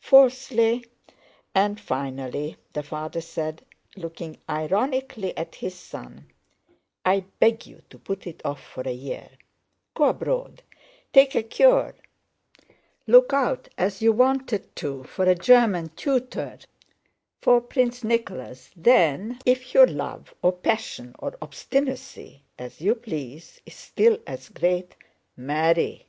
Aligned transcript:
"Fourthly 0.00 0.86
and 1.54 1.78
finally," 1.78 2.56
the 2.72 2.82
father 2.82 3.20
said, 3.20 3.66
looking 3.98 4.38
ironically 4.48 5.36
at 5.36 5.56
his 5.56 5.74
son, 5.74 6.30
"I 7.04 7.26
beg 7.38 7.66
you 7.66 7.82
to 7.90 7.98
put 7.98 8.26
it 8.26 8.40
off 8.46 8.64
for 8.64 8.80
a 8.88 8.92
year: 8.94 9.28
go 9.92 10.04
abroad, 10.04 10.62
take 11.12 11.34
a 11.34 11.42
cure, 11.42 11.94
look 13.06 13.34
out 13.34 13.68
as 13.76 14.00
you 14.00 14.10
wanted 14.10 14.74
to 14.76 15.04
for 15.04 15.26
a 15.26 15.34
German 15.34 15.90
tutor 15.90 16.60
for 17.42 17.60
Prince 17.60 18.02
Nicholas. 18.02 18.70
Then 18.74 19.38
if 19.44 19.74
your 19.74 19.86
love 19.86 20.32
or 20.40 20.52
passion 20.52 21.14
or 21.18 21.36
obstinacy—as 21.42 22.80
you 22.80 22.94
please—is 22.94 23.74
still 23.74 24.16
as 24.26 24.48
great, 24.48 24.96
marry! 25.36 26.06